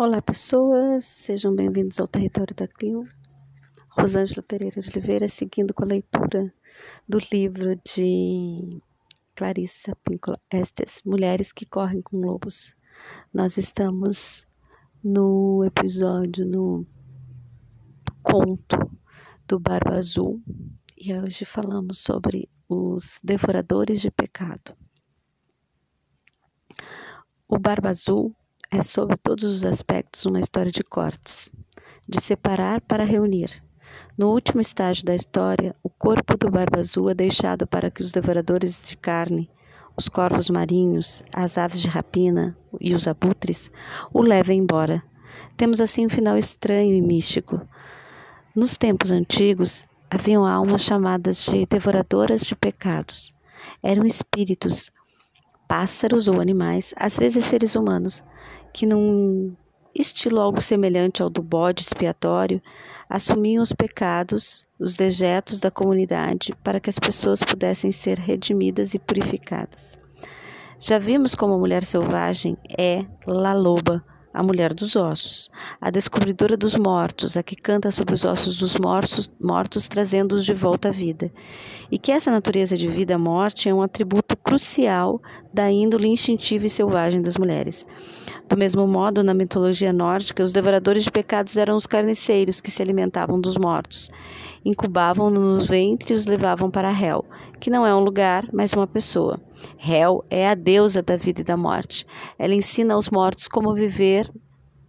[0.00, 3.04] Olá, pessoas, sejam bem-vindos ao Território da Clio.
[3.88, 6.54] Rosângela Pereira de Oliveira, seguindo com a leitura
[7.08, 8.80] do livro de
[9.34, 12.76] Clarissa Pinkola Estes, Mulheres que Correm com Lobos.
[13.34, 14.46] Nós estamos
[15.02, 16.86] no episódio, no
[18.22, 18.76] conto
[19.48, 20.40] do Barba Azul,
[20.96, 24.76] e hoje falamos sobre os devoradores de pecado.
[27.48, 28.32] O Barba Azul
[28.70, 31.50] é sobre todos os aspectos uma história de cortes,
[32.06, 33.62] de separar para reunir.
[34.16, 38.12] No último estágio da história, o corpo do Barba Azul é deixado para que os
[38.12, 39.50] devoradores de carne,
[39.96, 43.70] os corvos marinhos, as aves de rapina e os abutres
[44.12, 45.02] o levem embora.
[45.56, 47.60] Temos assim um final estranho e místico.
[48.54, 53.32] Nos tempos antigos, haviam almas chamadas de devoradoras de pecados.
[53.82, 54.92] Eram espíritos,
[55.68, 58.24] pássaros ou animais, às vezes seres humanos,
[58.72, 59.54] que num
[59.94, 62.62] estilo algo semelhante ao do bode expiatório,
[63.08, 68.98] assumiam os pecados, os dejetos da comunidade para que as pessoas pudessem ser redimidas e
[68.98, 69.96] purificadas.
[70.78, 74.04] Já vimos como a mulher selvagem é La Loba,
[74.38, 75.50] a mulher dos ossos,
[75.80, 80.52] a descobridora dos mortos, a que canta sobre os ossos dos mortos, mortos trazendo-os de
[80.52, 81.28] volta à vida.
[81.90, 85.20] E que essa natureza de vida-morte é um atributo crucial
[85.52, 87.84] da índole instintiva e selvagem das mulheres.
[88.48, 92.80] Do mesmo modo, na mitologia nórdica, os devoradores de pecados eram os carniceiros que se
[92.80, 94.08] alimentavam dos mortos.
[94.64, 97.24] Incubavam-no nos ventres e os levavam para Hel,
[97.58, 99.40] que não é um lugar, mas uma pessoa.
[99.78, 102.04] Hel é a deusa da vida e da morte.
[102.38, 104.30] Ela ensina aos mortos como viver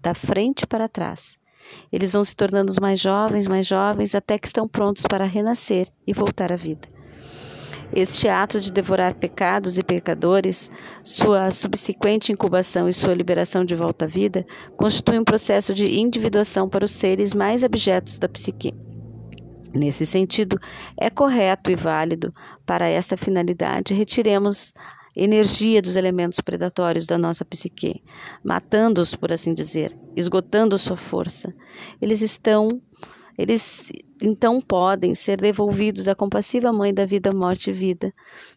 [0.00, 1.38] da frente para trás.
[1.92, 6.12] Eles vão se tornando mais jovens, mais jovens, até que estão prontos para renascer e
[6.12, 6.88] voltar à vida.
[7.92, 10.70] Este ato de devorar pecados e pecadores,
[11.02, 16.68] sua subsequente incubação e sua liberação de volta à vida, constitui um processo de individuação
[16.68, 18.74] para os seres mais abjetos da psique.
[19.74, 20.58] Nesse sentido,
[20.96, 22.34] é correto e válido
[22.64, 24.72] para essa finalidade retiremos
[25.14, 28.02] energia dos elementos predatórios da nossa psique,
[28.42, 31.52] matando-os, por assim dizer, esgotando sua força.
[32.00, 32.80] Eles estão
[33.36, 38.12] eles então podem ser devolvidos à compassiva mãe da vida, morte e vida,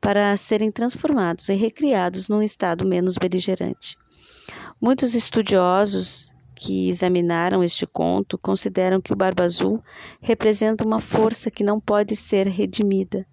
[0.00, 3.96] para serem transformados e recriados num estado menos beligerante.
[4.78, 9.82] Muitos estudiosos que examinaram este conto consideram que o Barba Azul
[10.22, 13.26] representa uma força que não pode ser redimida.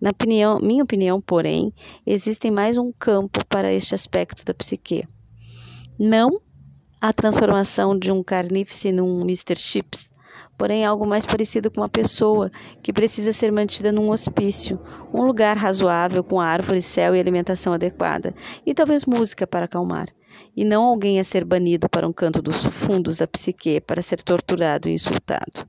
[0.00, 1.74] Na opinião, minha opinião, porém,
[2.06, 5.06] existe mais um campo para este aspecto da psique.
[5.98, 6.40] Não
[7.00, 9.56] a transformação de um carnífice num Mr.
[9.56, 10.12] Chips,
[10.56, 12.50] porém algo mais parecido com uma pessoa
[12.82, 14.78] que precisa ser mantida num hospício,
[15.12, 18.32] um lugar razoável com árvores, céu e alimentação adequada,
[18.64, 20.06] e talvez música para acalmar
[20.56, 24.22] e não alguém a ser banido para um canto dos fundos da psique para ser
[24.22, 25.66] torturado e insultado.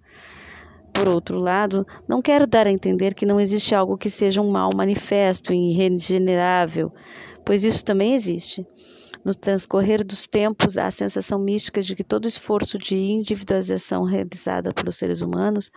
[0.93, 4.49] Por outro lado, não quero dar a entender que não existe algo que seja um
[4.49, 6.91] mal manifesto e irregenerável,
[7.45, 8.65] pois isso também existe.
[9.23, 14.73] No transcorrer dos tempos, há a sensação mística de que todo esforço de individualização realizado
[14.73, 15.69] pelos seres humanos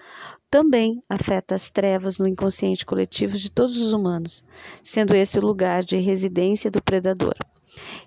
[0.50, 4.42] também afeta as trevas no inconsciente coletivo de todos os humanos,
[4.82, 7.34] sendo esse o lugar de residência do predador.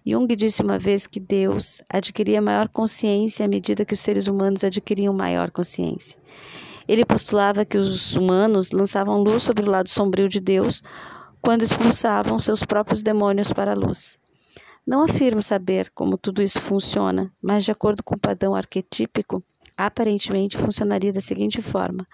[0.09, 4.63] Jung disse uma vez que Deus adquiria maior consciência à medida que os seres humanos
[4.63, 6.18] adquiriam maior consciência.
[6.88, 10.81] Ele postulava que os humanos lançavam luz sobre o lado sombrio de Deus
[11.41, 14.17] quando expulsavam seus próprios demônios para a luz.
[14.85, 19.44] Não afirmo saber como tudo isso funciona, mas de acordo com o padrão arquetípico,
[19.78, 22.08] aparentemente funcionaria da seguinte forma: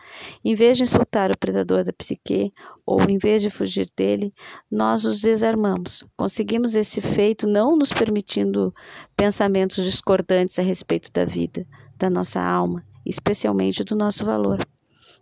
[0.44, 2.54] em vez de insultar o predador da psique,
[2.86, 4.34] ou em vez de fugir dele,
[4.70, 6.04] nós os desarmamos.
[6.18, 8.74] Conseguimos esse feito não nos permitindo
[9.16, 11.66] pensamentos discordantes a respeito da vida,
[11.98, 14.60] da nossa alma, especialmente do nosso valor.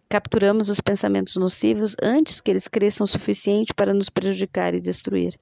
[0.09, 5.37] Capturamos os pensamentos nocivos antes que eles cresçam o suficiente para nos prejudicar e destruir.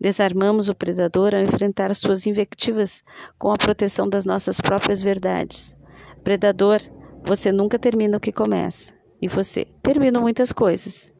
[0.00, 3.02] Desarmamos o predador ao enfrentar suas invectivas
[3.38, 5.76] com a proteção das nossas próprias verdades.
[6.24, 6.80] Predador,
[7.24, 8.94] você nunca termina o que começa.
[9.20, 11.12] E você termina muitas coisas.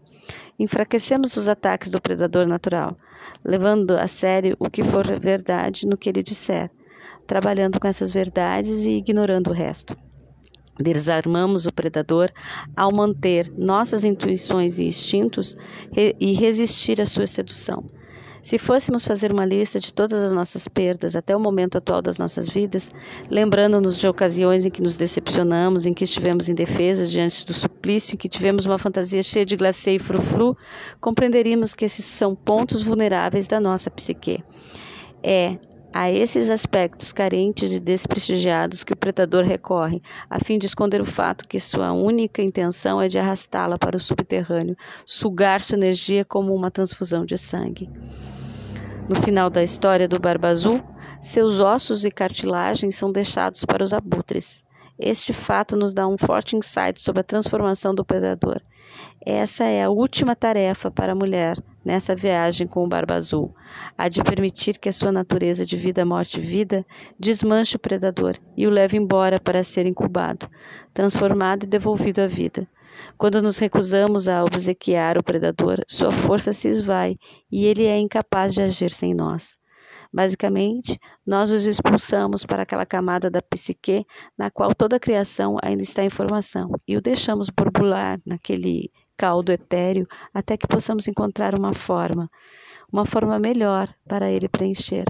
[0.59, 2.97] Enfraquecemos os ataques do predador natural,
[3.45, 6.71] levando a sério o que for verdade no que ele disser,
[7.27, 9.97] trabalhando com essas verdades e ignorando o resto.
[10.79, 12.31] Desarmamos o predador
[12.77, 15.55] ao manter nossas intuições e instintos
[15.95, 17.85] e resistir à sua sedução.
[18.43, 22.19] Se fôssemos fazer uma lista de todas as nossas perdas até o momento atual das
[22.19, 22.91] nossas vidas,
[23.31, 28.19] lembrando-nos de ocasiões em que nos decepcionamos, em que estivemos indefesas diante do suplício, em
[28.19, 30.57] que tivemos uma fantasia cheia de glacê e frufru,
[31.01, 34.43] compreenderíamos que esses são pontos vulneráveis da nossa psique.
[35.23, 35.57] É
[35.95, 41.05] A esses aspectos carentes e desprestigiados que o predador recorre, a fim de esconder o
[41.05, 44.75] fato que sua única intenção é de arrastá-la para o subterrâneo,
[45.05, 47.91] sugar sua energia como uma transfusão de sangue.
[49.07, 50.83] No final da história do Barba Azul,
[51.21, 54.65] seus ossos e cartilagens são deixados para os abutres.
[54.99, 58.63] Este fato nos dá um forte insight sobre a transformação do predador.
[59.21, 63.55] Essa é a última tarefa para a mulher nessa viagem com o Barba Azul,
[63.97, 66.87] a de permitir que a sua natureza de vida, morte e vida
[67.19, 70.49] desmanche o predador e o leve embora para ser incubado,
[70.93, 72.69] transformado e devolvido à vida.
[73.17, 77.17] Quando nos recusamos a obsequiar o predador, sua força se esvai
[77.51, 79.57] e ele é incapaz de agir sem nós.
[80.13, 84.05] Basicamente, nós os expulsamos para aquela camada da psique
[84.37, 87.49] na qual toda a criação ainda está em formação e o deixamos
[88.25, 92.31] naquele caldo etéreo até que possamos encontrar uma forma,
[92.93, 95.05] uma forma melhor para ele preencher.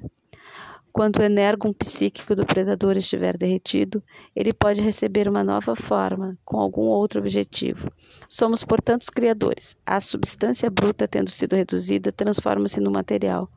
[0.92, 4.02] Quando o energum psíquico do predador estiver derretido,
[4.36, 7.90] ele pode receber uma nova forma, com algum outro objetivo.
[8.28, 9.74] Somos, portanto, os criadores.
[9.86, 13.50] A substância bruta, tendo sido reduzida, transforma-se no material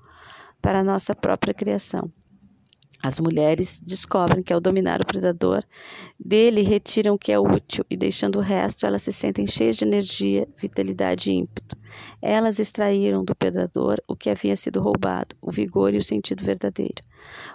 [0.61, 2.09] para a nossa própria criação.
[3.05, 5.63] As mulheres descobrem que ao dominar o predador,
[6.19, 9.85] dele retiram o que é útil e deixando o resto, elas se sentem cheias de
[9.85, 11.77] energia, vitalidade e ímpeto.
[12.19, 17.03] Elas extraíram do predador o que havia sido roubado, o vigor e o sentido verdadeiro.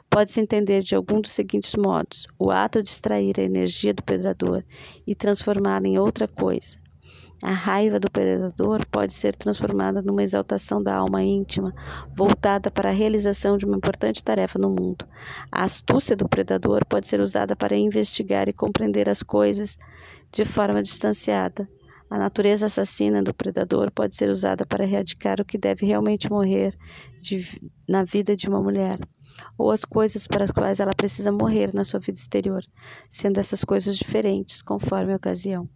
[0.08, 4.62] Pode-se entender de algum dos seguintes modos: o ato de extrair a energia do predador
[5.04, 6.78] e transformá-la em outra coisa,
[7.42, 11.74] a raiva do predador pode ser transformada numa exaltação da alma íntima,
[12.14, 15.06] voltada para a realização de uma importante tarefa no mundo.
[15.50, 19.78] A astúcia do predador pode ser usada para investigar e compreender as coisas
[20.30, 21.66] de forma distanciada.
[22.10, 26.76] A natureza assassina do predador pode ser usada para erradicar o que deve realmente morrer
[27.22, 27.58] de,
[27.88, 28.98] na vida de uma mulher,
[29.56, 32.62] ou as coisas para as quais ela precisa morrer na sua vida exterior,
[33.08, 35.68] sendo essas coisas diferentes conforme a ocasião.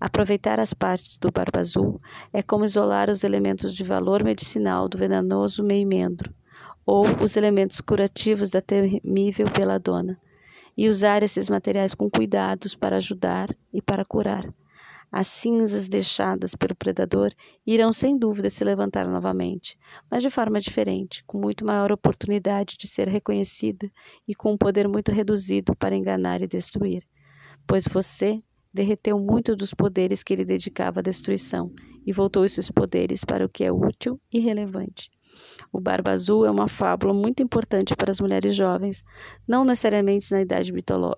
[0.00, 2.00] Aproveitar as partes do barba azul
[2.32, 6.32] é como isolar os elementos de valor medicinal do venenoso meimendro,
[6.86, 10.16] ou os elementos curativos da temível peladona,
[10.76, 14.48] e usar esses materiais com cuidados para ajudar e para curar.
[15.10, 17.32] As cinzas deixadas pelo predador
[17.66, 19.76] irão sem dúvida se levantar novamente,
[20.10, 23.90] mas de forma diferente, com muito maior oportunidade de ser reconhecida
[24.28, 27.02] e com um poder muito reduzido para enganar e destruir.
[27.66, 28.42] Pois você
[28.72, 31.72] derreteu muito dos poderes que ele dedicava à destruição
[32.06, 35.10] e voltou esses poderes para o que é útil e relevante.
[35.72, 39.04] O Barba Azul é uma fábula muito importante para as mulheres jovens,
[39.46, 40.72] não necessariamente na idade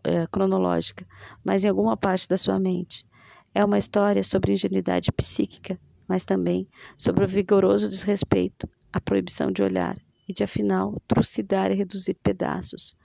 [0.04, 1.06] eh, cronológica,
[1.44, 3.06] mas em alguma parte da sua mente.
[3.54, 6.68] É uma história sobre ingenuidade psíquica, mas também
[6.98, 9.96] sobre o vigoroso desrespeito, a proibição de olhar
[10.28, 12.96] e de, afinal, trucidar e reduzir pedaços.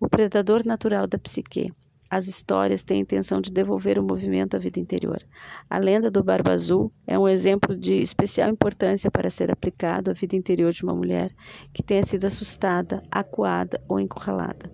[0.00, 1.72] O predador natural da psique
[2.12, 5.24] as histórias têm a intenção de devolver o movimento à vida interior.
[5.70, 10.12] A lenda do Barba Azul é um exemplo de especial importância para ser aplicado à
[10.12, 11.34] vida interior de uma mulher
[11.72, 14.70] que tenha sido assustada, acuada ou encurralada.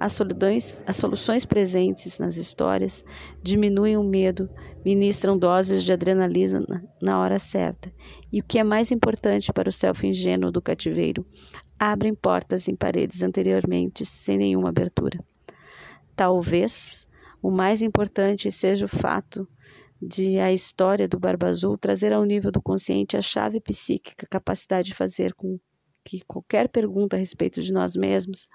[0.00, 3.04] As, solidões, as soluções presentes nas histórias
[3.40, 4.50] diminuem o medo,
[4.84, 7.88] ministram doses de adrenalina na hora certa
[8.32, 11.24] e, o que é mais importante para o self ingênuo do cativeiro,
[11.78, 15.20] abrem portas em paredes anteriormente sem nenhuma abertura.
[16.20, 17.08] Talvez
[17.40, 19.48] o mais importante seja o fato
[20.02, 24.28] de a história do Barba Azul trazer ao nível do consciente a chave psíquica, a
[24.28, 25.58] capacidade de fazer com
[26.04, 28.50] que qualquer pergunta a respeito de nós mesmos,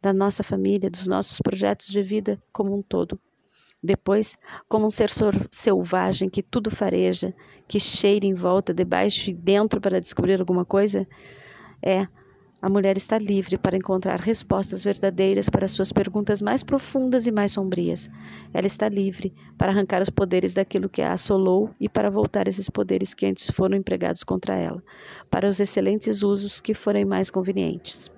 [0.00, 3.16] da nossa família, dos nossos projetos de vida como um todo.
[3.80, 4.36] Depois,
[4.68, 5.08] como um ser
[5.52, 7.32] selvagem que tudo fareja,
[7.68, 11.06] que cheira em volta, debaixo e dentro para descobrir alguma coisa,
[11.80, 12.08] é
[12.62, 17.50] a mulher está livre para encontrar respostas verdadeiras para suas perguntas mais profundas e mais
[17.50, 18.08] sombrias.
[18.54, 22.70] Ela está livre para arrancar os poderes daquilo que a assolou e para voltar esses
[22.70, 24.80] poderes que antes foram empregados contra ela,
[25.28, 28.08] para os excelentes usos que forem mais convenientes.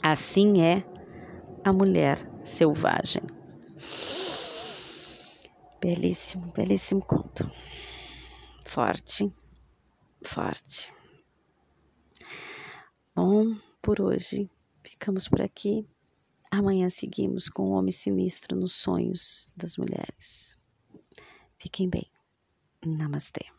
[0.00, 0.84] Assim é
[1.64, 3.22] a mulher selvagem.
[5.80, 7.50] Belíssimo, belíssimo conto.
[8.64, 9.28] Forte,
[10.22, 10.92] forte.
[13.16, 14.50] Bom, por hoje
[14.84, 15.88] ficamos por aqui.
[16.50, 20.58] Amanhã seguimos com o Homem Sinistro nos Sonhos das Mulheres.
[21.56, 22.10] Fiquem bem.
[22.84, 23.55] Namastê.